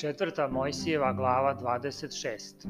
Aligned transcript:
Četvrta 0.00 0.48
Mojsijeva 0.48 1.12
glava 1.12 1.56
26. 1.60 2.66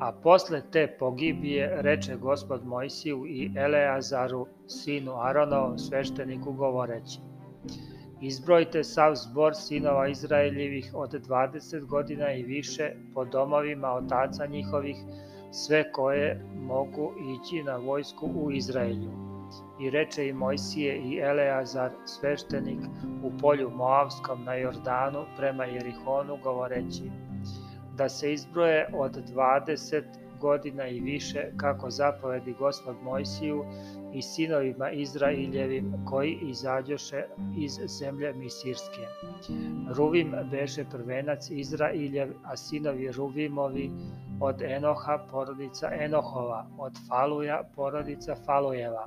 A 0.00 0.12
posle 0.12 0.62
te 0.72 0.96
pogibije 0.98 1.82
reče 1.82 2.16
gospod 2.16 2.66
Mojsiju 2.66 3.26
i 3.26 3.50
Eleazaru, 3.56 4.46
sinu 4.66 5.12
Aronovom, 5.20 5.78
svešteniku 5.78 6.52
govoreći. 6.52 7.18
Izbrojite 8.20 8.84
sav 8.84 9.14
zbor 9.14 9.54
sinova 9.54 10.08
Izraeljevih 10.08 10.90
od 10.94 11.10
20 11.28 11.86
godina 11.86 12.32
i 12.32 12.42
više 12.42 12.92
po 13.14 13.24
domovima 13.24 13.92
otaca 13.92 14.46
njihovih, 14.46 14.96
sve 15.52 15.92
koje 15.92 16.44
mogu 16.54 17.12
ići 17.18 17.62
na 17.62 17.76
vojsku 17.76 18.26
u 18.26 18.50
Izraelju 18.52 19.29
I 19.80 19.90
reče 19.90 20.28
i 20.28 20.32
Mojsije 20.32 20.98
i 20.98 21.18
Eleazar, 21.18 21.90
sveštenik, 22.04 22.80
u 23.22 23.38
polju 23.38 23.70
Moavskom 23.70 24.44
na 24.44 24.54
Jordanu 24.54 25.24
prema 25.36 25.64
Jerihonu 25.64 26.38
govoreći, 26.42 27.10
da 27.96 28.08
se 28.08 28.32
izbroje 28.32 28.86
od 28.94 29.16
20 29.34 30.02
godina 30.40 30.88
i 30.88 31.00
više, 31.00 31.52
kako 31.56 31.90
zapovedi 31.90 32.54
gospod 32.58 32.96
Mojsiju 33.02 33.64
i 34.12 34.22
sinovima 34.22 34.90
Izraeljevim 34.90 35.94
koji 36.08 36.38
izađoše 36.42 37.24
iz 37.56 37.72
zemlje 37.98 38.32
Misirske. 38.32 39.06
Ruvim 39.96 40.34
beše 40.50 40.84
prvenac 40.90 41.50
Izraeljev, 41.50 42.32
a 42.44 42.56
sinovi 42.56 43.12
Ruvimovi 43.12 43.90
od 44.40 44.62
Enoha 44.62 45.18
porodica 45.30 45.90
Enohova, 46.00 46.66
od 46.78 46.92
Faluja 47.08 47.62
porodica 47.76 48.34
Falujeva, 48.46 49.04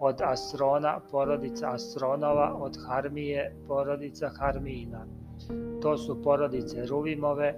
od 0.00 0.20
Asrona 0.22 1.00
porodica 1.10 1.72
Asronova, 1.72 2.54
od 2.60 2.76
Harmije 2.86 3.54
porodica 3.66 4.28
Harmijina. 4.28 5.06
To 5.82 5.98
su 5.98 6.22
porodice 6.22 6.86
Ruvimove, 6.86 7.54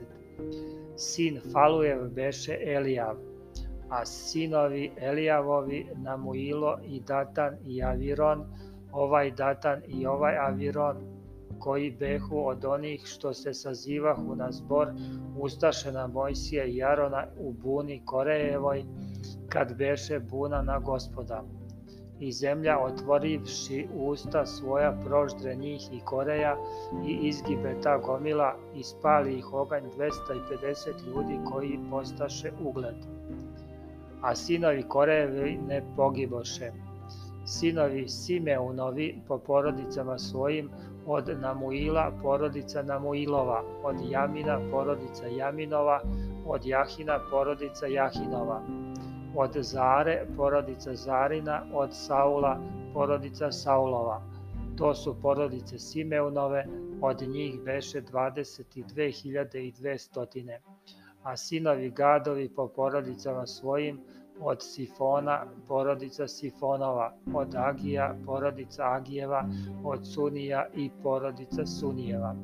Sin 0.95 1.39
Falujev 1.53 2.09
beše 2.09 2.57
Elijav, 2.65 3.15
a 3.89 4.05
sinovi 4.05 4.91
Elijavovi 4.97 5.87
Namuilo 5.95 6.77
i 6.83 6.99
Datan 6.99 7.57
i 7.65 7.83
Aviron, 7.83 8.45
ovaj 8.91 9.31
Datan 9.31 9.81
i 9.87 10.05
ovaj 10.05 10.37
Aviron, 10.37 10.97
koji 11.59 11.91
behu 11.91 12.47
od 12.47 12.65
onih 12.65 13.01
što 13.05 13.33
se 13.33 13.53
sazivahu 13.53 14.35
na 14.35 14.51
zbor 14.51 14.87
Ustašena 15.39 16.07
Mojsija 16.07 16.65
i 16.65 16.77
Jarona 16.77 17.27
u 17.37 17.53
buni 17.53 18.01
Korejevoj, 18.05 18.83
kad 19.49 19.77
beše 19.77 20.19
buna 20.19 20.61
na 20.61 20.79
gospoda. 20.79 21.43
I 22.19 22.31
zemlja 22.31 22.79
otvorivši 22.79 23.87
usta 23.95 24.45
svoja 24.45 24.97
proždre 25.05 25.55
njih 25.55 25.89
i 25.93 25.99
Koreja 26.05 26.57
i 27.07 27.27
izgibe 27.27 27.75
ta 27.83 27.97
gomila 27.97 28.55
i 28.75 28.83
spali 28.83 29.37
ih 29.37 29.53
oganj 29.53 29.83
250 29.83 31.07
ljudi 31.07 31.39
koji 31.51 31.79
postaše 31.89 32.51
ugled. 32.63 32.95
A 34.21 34.35
sinovi 34.35 34.83
Korejevi 34.83 35.59
ne 35.67 35.83
pogiboše. 35.95 36.71
Sinovi 37.45 38.07
Simeunovi 38.09 39.21
po 39.27 39.37
porodicama 39.37 40.17
svojim 40.17 40.69
od 41.05 41.39
Namuila 41.41 42.11
porodica 42.21 42.83
Namuilova, 42.83 43.63
od 43.83 43.95
Jamina 44.09 44.59
porodica 44.71 45.27
Jaminova, 45.27 46.01
od 46.45 46.65
Jahina 46.65 47.19
porodica 47.31 47.87
Jahinova, 47.87 48.61
od 49.35 49.57
Zare 49.61 50.25
porodica 50.37 50.95
Zarina, 50.95 51.65
od 51.73 51.93
Saula 51.93 52.59
porodica 52.93 53.51
Saulova. 53.51 54.21
To 54.77 54.95
su 54.95 55.15
porodice 55.21 55.79
Simeunove, 55.79 56.65
od 57.01 57.21
njih 57.21 57.59
beše 57.65 58.01
22.200. 58.01 60.57
A 61.23 61.37
sinovi 61.37 61.89
Gadovi 61.89 62.49
po 62.49 62.67
porodicama 62.67 63.47
svojim 63.47 63.99
od 64.39 64.63
Sifona, 64.63 65.45
porodica 65.67 66.27
Sifonova, 66.27 67.13
od 67.33 67.55
Agija, 67.55 68.15
porodica 68.25 68.83
Agijeva, 68.83 69.45
od 69.83 70.07
Sunija 70.07 70.67
i 70.75 70.89
porodica 71.03 71.65
Sunijeva, 71.65 72.35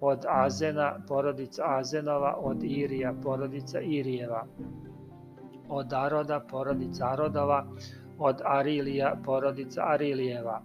od 0.00 0.24
Azena, 0.28 1.00
porodica 1.08 1.62
Azenova, 1.66 2.36
od 2.40 2.62
Irija, 2.62 3.14
porodica 3.22 3.80
Irijeva, 3.80 4.46
od 5.68 5.92
Aroda, 5.92 6.40
porodica 6.40 7.06
Arodova, 7.06 7.66
od 8.18 8.40
Arilija, 8.44 9.16
porodica 9.24 9.82
Arilijeva. 9.86 10.62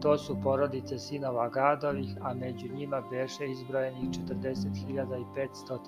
To 0.00 0.18
su 0.18 0.36
porodice 0.42 0.98
sinova 0.98 1.48
Gadovih, 1.48 2.16
a 2.22 2.34
među 2.34 2.68
njima 2.74 3.02
beše 3.10 3.46
izbrojenih 3.46 4.10
40.500 4.10 5.78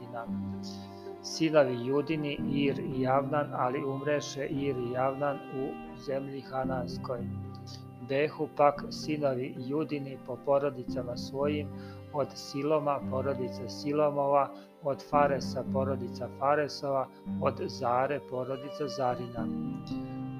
sinovi 1.22 1.86
Judini, 1.86 2.38
Ir 2.52 2.80
i 2.80 3.00
Javnan, 3.02 3.46
ali 3.52 3.84
umreše 3.84 4.46
Ir 4.46 4.76
i 4.76 4.92
Javnan 4.92 5.36
u 5.36 5.69
zemlji 6.06 6.40
Hananskoj. 6.40 7.19
Behu 8.08 8.48
pak 8.56 8.84
sinovi 8.90 9.54
Judini 9.58 10.19
po 10.26 10.36
porodicama 10.44 11.16
svojim, 11.16 11.69
od 12.12 12.28
Siloma 12.34 13.00
porodica 13.10 13.69
Silomova, 13.69 14.48
od 14.82 15.04
Faresa 15.10 15.64
porodica 15.72 16.28
Faresova, 16.38 17.08
od 17.41 17.60
Zare 17.66 18.20
porodica 18.30 18.88
Zarina. 18.88 19.46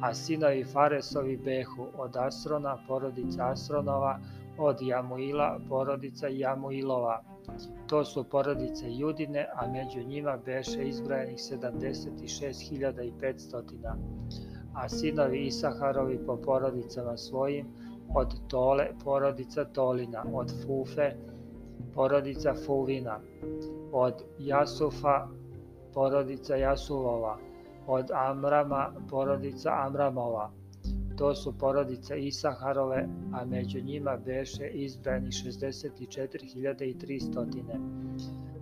A 0.03 0.15
sinovi 0.15 0.65
Faresovi 0.65 1.37
behu 1.37 1.87
od 1.99 2.17
Asrona 2.17 2.79
porodica 2.89 3.51
Asronova, 3.51 4.19
od 4.59 4.83
Jamuila 4.83 5.61
porodica 5.69 6.29
Jamuilova, 6.29 7.23
To 7.87 8.05
su 8.05 8.25
porodice 8.25 8.85
Judine, 8.89 9.47
a 9.55 9.67
među 9.67 10.09
njima 10.09 10.39
beše 10.47 10.89
izbrajenih 10.89 11.39
76.500. 11.39 13.95
A 14.75 14.89
sinovi 14.89 15.47
Isaharovi 15.47 16.19
po 16.27 16.37
porodicama 16.37 17.17
svojim, 17.17 17.67
od 18.15 18.49
Tole 18.49 18.87
porodica 19.05 19.65
Tolina, 19.65 20.25
od 20.33 20.53
Fufe 20.67 21.13
porodica 21.99 22.55
Fuvina, 22.55 23.21
od 23.93 24.15
Jasufa 24.39 25.29
porodica 25.95 26.57
Jasuvova, 26.57 27.39
od 27.87 28.11
Amrama 28.15 28.93
porodica 29.11 29.71
Amramova, 29.87 30.51
To 31.19 31.35
su 31.35 31.59
porodice 31.59 32.21
Isaharove, 32.21 33.09
a 33.33 33.45
među 33.45 33.81
njima 33.81 34.17
beše 34.27 34.67
izbrani 34.67 35.27
64.300. 35.27 37.47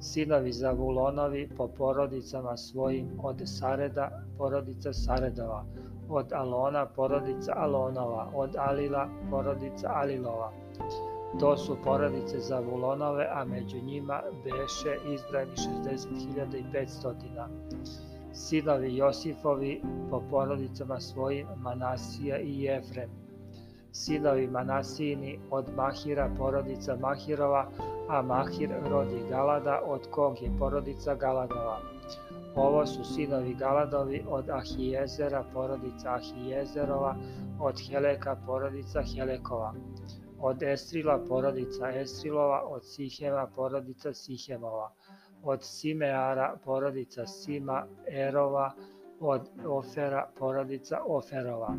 Sinovi 0.00 0.52
Zavulonovi 0.52 1.48
po 1.56 1.68
porodicama 1.68 2.56
svojim 2.56 3.08
od 3.22 3.42
Sareda, 3.44 4.22
porodica 4.38 4.92
Saredova, 4.92 5.64
od 6.08 6.32
Alona, 6.32 6.86
porodica 6.86 7.52
Alonova, 7.56 8.30
od 8.34 8.56
Alila, 8.56 9.08
porodica 9.30 9.90
Alilova. 9.94 10.65
To 11.40 11.56
su 11.56 11.76
porodice 11.84 12.38
Zavulonove, 12.38 13.28
a 13.32 13.44
među 13.44 13.76
njima 13.76 14.22
beše 14.44 14.96
izbrani 15.14 15.50
60.500 15.50 17.46
sinovi 18.32 18.96
Josifovi 18.96 19.82
po 20.10 20.22
porodicama 20.30 21.00
svojim 21.00 21.46
Manasija 21.56 22.38
i 22.38 22.62
Jefrem, 22.62 23.10
sinovi 23.92 24.46
Manasini 24.46 25.38
od 25.50 25.64
Mahira 25.76 26.30
porodica 26.38 26.96
Mahirova, 27.00 27.68
a 28.08 28.22
Mahir 28.22 28.70
rodi 28.90 29.20
Galada 29.30 29.80
od 29.86 30.08
kog 30.10 30.42
je 30.42 30.50
porodica 30.58 31.14
Galadova. 31.14 31.80
Ovo 32.54 32.86
su 32.86 33.04
sinovi 33.04 33.54
Galadovi 33.54 34.24
od 34.28 34.50
Ahijezera 34.50 35.44
porodica 35.54 36.14
Ahijezerova, 36.14 37.16
od 37.60 37.74
Heleka 37.90 38.36
porodica 38.46 39.02
Helekova, 39.02 39.74
od 40.40 40.62
Estrila 40.62 41.18
porodica 41.28 41.90
Estrilova, 41.90 42.62
od 42.68 42.84
Sihema 42.84 43.46
porodica 43.56 44.14
Sihemova, 44.14 44.92
od 45.42 45.58
Simeara 45.62 46.56
porodica 46.64 47.26
Sima 47.26 47.86
Erova, 48.08 48.72
od 49.20 49.48
Ofera 49.66 50.30
porodica 50.38 50.98
Oferova. 51.06 51.74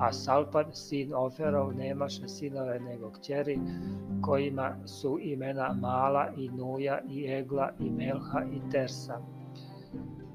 A 0.00 0.12
Salpan, 0.12 0.64
sin 0.72 1.14
Oferov, 1.14 1.74
nemaše 1.74 2.28
sinove 2.28 2.80
nego 2.80 3.10
kćeri, 3.10 3.60
kojima 4.22 4.76
su 4.86 5.18
imena 5.20 5.76
Mala 5.80 6.28
i 6.36 6.48
Nuja 6.48 7.00
i 7.08 7.32
Egla 7.32 7.70
i 7.80 7.90
Melha 7.90 8.42
i 8.52 8.70
Tersa. 8.70 9.20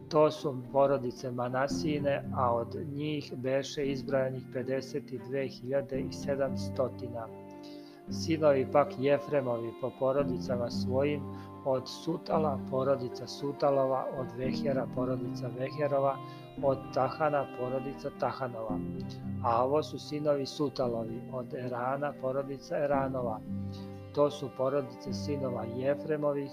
To 0.10 0.31
su 0.31 0.57
porodice 0.71 1.31
Manasine, 1.31 2.24
a 2.36 2.56
od 2.56 2.75
njih 2.94 3.33
beše 3.38 3.86
izbrajanih 3.86 4.44
52.700 4.54 7.43
Sinovi 8.09 8.67
pak 8.71 9.00
Jefremovi 9.00 9.73
po 9.81 9.91
porodicama 10.00 10.69
svojim, 10.69 11.21
od 11.65 11.89
Sutala 11.89 12.59
porodica 12.71 13.27
Sutalova, 13.27 14.05
od 14.19 14.27
Vehera 14.38 14.88
porodica 14.95 15.50
Veherova, 15.57 16.17
od 16.63 16.77
Tahana 16.94 17.45
porodica 17.59 18.09
Tahanova. 18.19 18.79
A 19.44 19.65
ovo 19.65 19.83
su 19.83 20.00
sinovi 20.00 20.45
Sutalovi, 20.45 21.21
od 21.31 21.53
Erana 21.53 22.13
porodica 22.21 22.77
Eranova. 22.77 23.39
To 24.15 24.31
su 24.31 24.50
porodice 24.57 25.13
sinova 25.13 25.63
Jefremovih, 25.75 26.51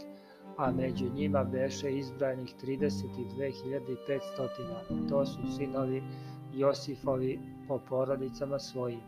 a 0.57 0.71
među 0.71 1.05
njima 1.15 1.45
beše 1.45 1.91
izbranih 1.91 2.55
32.500. 2.63 5.09
To 5.09 5.27
su 5.27 5.39
sinovi 5.57 6.03
Josifovi 6.53 7.39
po 7.69 7.79
porodicama 7.89 8.59
svojim, 8.59 9.01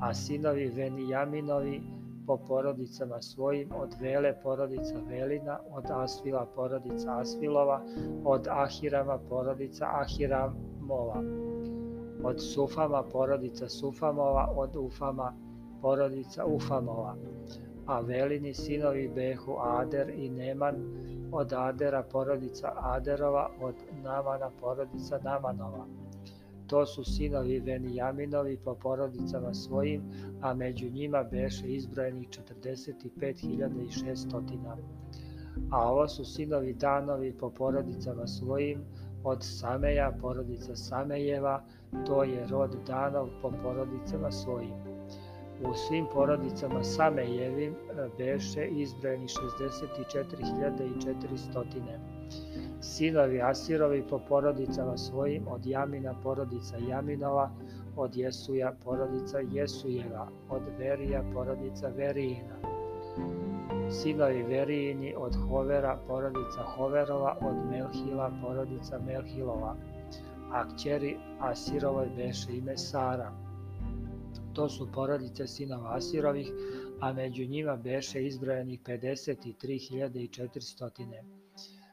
a 0.00 0.14
sinovi 0.14 0.68
Venijaminovi 0.68 1.82
po 2.26 2.36
porodicama 2.36 3.22
svojim, 3.22 3.68
od 3.76 3.94
Vele 4.00 4.34
porodica 4.42 4.94
Velina, 5.08 5.58
od 5.70 5.84
Asvila 5.90 6.46
porodica 6.56 7.18
Asvilova, 7.18 7.82
od 8.24 8.48
Ahirama 8.48 9.18
porodica 9.28 9.86
Ahiramova, 9.90 11.22
od 12.22 12.42
Sufama 12.42 13.02
porodica 13.02 13.68
Sufamova, 13.68 14.52
od 14.56 14.76
Ufama 14.76 15.32
porodica 15.82 16.46
Ufamova. 16.46 17.16
A 17.86 18.00
Velini 18.00 18.54
sinovi 18.54 19.08
behu 19.14 19.56
Ader 19.58 20.10
i 20.10 20.30
Neman, 20.30 20.76
od 21.32 21.52
Adera 21.52 22.02
porodica 22.02 22.72
Aderova, 22.76 23.50
od 23.60 23.74
Namana 24.02 24.50
porodica 24.60 25.18
Namanova 25.24 25.86
To 26.70 26.86
su 26.86 27.04
sinovi 27.04 27.60
Venijaminovi 27.60 28.56
po 28.64 28.74
porodicama 28.74 29.54
svojim, 29.54 30.02
a 30.40 30.54
među 30.54 30.90
njima 30.90 31.22
beše 31.22 31.66
izbrojenih 31.66 32.28
45.600. 32.28 34.76
A 35.70 35.92
ovo 35.92 36.08
su 36.08 36.24
sinovi 36.24 36.74
Danovi 36.74 37.32
po 37.32 37.50
porodicama 37.50 38.26
svojim, 38.26 38.84
od 39.24 39.38
Sameja, 39.42 40.16
porodica 40.20 40.76
Samejeva, 40.76 41.64
to 42.06 42.24
je 42.24 42.46
rod 42.46 42.76
Danov 42.86 43.28
po 43.42 43.52
porodicama 43.62 44.30
svojim. 44.30 44.74
U 45.70 45.74
svim 45.74 46.06
porodicama 46.12 46.84
Samejevim 46.84 47.74
beše 48.18 48.66
izbrojeni 48.66 49.26
64.400 49.26 52.19
sinovi 52.80 53.42
Asirovi 53.42 54.02
po 54.10 54.18
porodicama 54.28 54.96
svojim, 54.96 55.48
od 55.48 55.66
Jamina 55.66 56.14
porodica 56.22 56.76
Jaminova, 56.88 57.50
od 57.96 58.16
Jesuja 58.16 58.72
porodica 58.84 59.38
Jesujeva, 59.52 60.28
od 60.48 60.62
Verija 60.78 61.24
porodica 61.34 61.88
Verijina. 61.88 62.56
Sinovi 63.90 64.42
Verijini 64.42 65.14
od 65.16 65.36
Hovera 65.48 65.98
porodica 66.06 66.62
Hoverova, 66.76 67.36
od 67.40 67.56
Melhila 67.70 68.30
porodica 68.42 69.00
Melhilova. 69.06 69.76
A 70.52 70.68
kćeri 70.68 71.16
Asirovoj 71.40 72.08
beše 72.16 72.56
ime 72.56 72.76
Sara. 72.76 73.32
To 74.52 74.68
su 74.68 74.88
porodice 74.94 75.46
sinova 75.46 75.96
Asirovih, 75.96 76.52
a 77.00 77.12
među 77.12 77.44
njima 77.44 77.76
beše 77.76 78.26
izbrojenih 78.26 78.80
53.400 78.80 81.39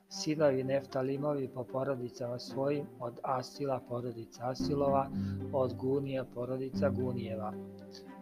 sinovi 0.09 0.63
Neftalimovi 0.63 1.47
po 1.47 1.63
porodicama 1.63 2.39
svojim, 2.39 2.85
od 2.99 3.19
Asila 3.23 3.79
porodica 3.89 4.49
Asilova, 4.49 5.09
od 5.53 5.75
Gunija 5.75 6.25
porodica 6.33 6.89
Gunijeva, 6.89 7.53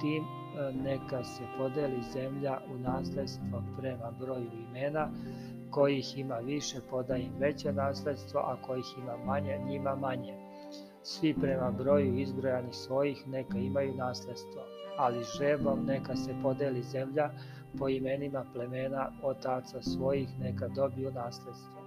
tim 0.00 0.24
e, 0.24 0.72
neka 0.72 1.24
se 1.24 1.42
podeli 1.58 2.02
zemlja 2.12 2.58
u 2.74 2.78
nasledstvo 2.78 3.62
prema 3.78 4.10
broju 4.20 4.50
imena, 4.68 5.08
kojih 5.70 6.18
ima 6.18 6.34
više 6.34 6.80
poda 6.90 7.16
im 7.16 7.32
veće 7.38 7.72
nasledstvo, 7.72 8.40
a 8.40 8.56
kojih 8.62 8.84
ima 8.98 9.16
manje, 9.24 9.58
njima 9.66 9.96
manje. 9.96 10.34
Svi 11.02 11.34
prema 11.40 11.70
broju 11.70 12.18
izbrojanih 12.18 12.74
svojih 12.74 13.28
neka 13.28 13.58
imaju 13.58 13.94
nasledstvo, 13.94 14.62
ali 14.98 15.24
žrebom 15.38 15.84
neka 15.86 16.16
se 16.16 16.34
podeli 16.42 16.82
zemlja 16.82 17.30
po 17.78 17.88
imenima 17.88 18.44
plemena 18.54 19.12
otaca 19.22 19.82
svojih 19.82 20.28
neka 20.40 20.68
dobiju 20.68 21.12
nasledstvo 21.12 21.79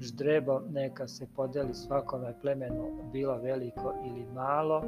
ždrebom 0.00 0.62
neka 0.72 1.08
se 1.08 1.26
podeli 1.36 1.74
svakome 1.74 2.34
plemenu, 2.40 3.10
bilo 3.12 3.38
veliko 3.38 3.94
ili 4.06 4.26
malo, 4.34 4.82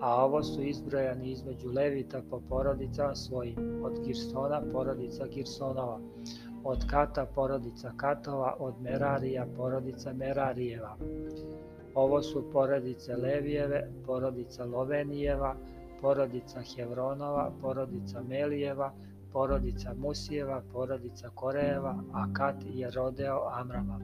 a 0.00 0.24
ovo 0.24 0.42
su 0.42 0.62
izbrojani 0.62 1.30
između 1.30 1.68
Levita 1.68 2.22
po 2.30 2.40
porodicama 2.48 3.14
svojim, 3.14 3.56
od 3.84 4.06
Girsona 4.06 4.62
porodica 4.72 5.26
Girsonova, 5.26 6.00
od 6.64 6.86
Kata 6.90 7.26
porodica 7.34 7.92
Katova, 7.96 8.56
od 8.58 8.74
Merarija 8.82 9.46
porodica 9.56 10.12
Merarijeva. 10.12 10.96
Ovo 11.94 12.22
su 12.22 12.50
porodice 12.52 13.16
Levijeve, 13.16 13.90
porodica 14.06 14.64
Lovenijeva, 14.64 15.56
porodica 16.00 16.60
Hevronova, 16.60 17.52
porodica 17.60 18.22
Melijeva, 18.28 18.92
porodica 19.32 19.94
Musijeva, 19.94 20.62
porodica 20.72 21.28
Korejeva, 21.34 21.94
a 22.12 22.26
Kat 22.32 22.56
je 22.74 22.90
rodeo 22.90 23.48
Amrama. 23.52 24.00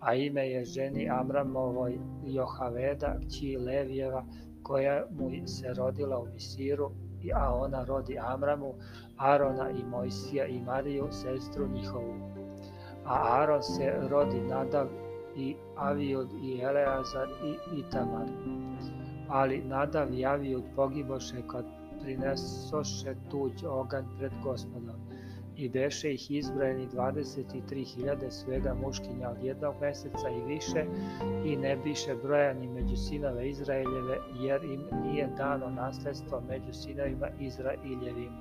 A 0.00 0.14
ime 0.14 0.48
je 0.48 0.64
ženi 0.64 1.10
Amramovoj 1.10 1.98
Johaveda, 2.24 3.16
kći 3.26 3.56
Levijeva, 3.56 4.24
koja 4.62 5.04
mu 5.10 5.46
se 5.46 5.74
rodila 5.74 6.18
u 6.18 6.26
Misiru, 6.32 6.90
a 7.34 7.54
ona 7.54 7.84
rodi 7.84 8.18
Amramu, 8.18 8.74
Arona 9.16 9.70
i 9.70 9.84
Mojsija 9.84 10.46
i 10.46 10.60
Mariju, 10.60 11.08
sestru 11.10 11.68
njihovu. 11.68 12.14
A 13.04 13.42
Aron 13.42 13.62
se 13.62 13.92
rodi 14.08 14.40
Nadav 14.40 14.86
i 15.36 15.56
Avijud 15.76 16.28
i 16.42 16.60
Eleazar 16.60 17.28
i 17.44 17.78
Itamar. 17.78 18.28
Ali 19.28 19.62
Nadav 19.64 20.14
i 20.14 20.26
Avijud 20.26 20.64
pogiboše 20.76 21.42
kod 21.46 21.64
prinesoše 22.02 23.14
tuđ 23.30 23.64
oganj 23.64 24.04
pred 24.18 24.32
gospodom. 24.42 24.96
I 25.56 25.68
beše 25.68 26.12
ih 26.14 26.30
izbrojeni 26.30 26.88
23.000 26.88 28.30
svega 28.30 28.74
muškinja 28.74 29.30
od 29.30 29.44
jednog 29.44 29.74
meseca 29.80 30.28
i 30.28 30.54
više 30.54 30.84
i 31.44 31.56
ne 31.56 31.76
biše 31.76 32.14
brojani 32.22 32.68
među 32.68 32.96
sinove 32.96 33.48
Izraeljeve 33.48 34.18
jer 34.40 34.64
im 34.64 34.84
nije 35.02 35.28
dano 35.36 35.70
nasledstvo 35.70 36.42
među 36.48 36.72
sinovima 36.72 37.28
Izraeljevim. 37.40 38.32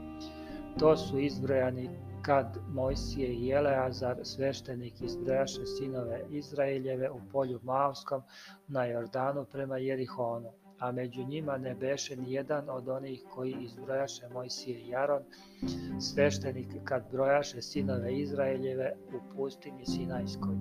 To 0.79 0.97
su 0.97 1.19
izbrojani 1.19 1.89
kad 2.21 2.57
Mojsije 2.73 3.33
i 3.33 3.49
Eleazar, 3.49 4.17
sveštenik, 4.23 5.01
izbrojaše 5.01 5.65
sinove 5.65 6.21
Izraeljeve 6.29 7.11
u 7.11 7.19
polju 7.31 7.59
Mavskom 7.63 8.21
na 8.67 8.85
Jordanu 8.85 9.45
prema 9.45 9.77
Jerihonu 9.77 10.51
a 10.79 10.91
među 10.91 11.24
njima 11.24 11.57
ne 11.57 11.75
beše 11.75 12.15
ni 12.15 12.33
jedan 12.33 12.69
od 12.69 12.88
onih 12.88 13.24
koji 13.29 13.55
izbrojaše 13.59 14.29
Mojsije 14.33 14.79
i 14.79 14.89
Jaron, 14.89 15.24
sveštenik 16.00 16.67
kad 16.83 17.03
brojaše 17.12 17.62
sinove 17.62 18.19
Izraeljeve 18.19 18.95
u 19.07 19.36
pustinji 19.36 19.86
Sinajskoj. 19.86 20.55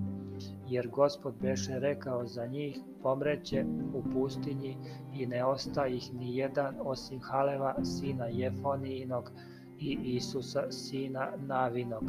Jer 0.67 0.87
gospod 0.87 1.35
beše 1.41 1.79
rekao 1.79 2.25
za 2.25 2.45
njih, 2.45 2.79
pomreće 3.03 3.65
u 3.93 4.03
pustinji 4.13 4.77
i 5.13 5.25
ne 5.25 5.45
osta 5.45 5.87
ih 5.87 6.13
ni 6.13 6.37
jedan 6.37 6.75
osim 6.79 7.19
Haleva, 7.21 7.75
sina 7.83 8.25
Jefonijinog 8.25 9.31
i 9.79 9.97
Isusa, 10.03 10.71
sina 10.71 11.31
Navinog. 11.37 12.03